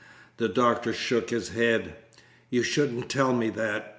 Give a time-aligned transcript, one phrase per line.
[0.37, 1.93] The doctor shook his head.
[2.49, 3.89] "You shouldn't tell me that.